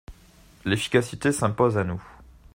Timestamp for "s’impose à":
1.31-1.83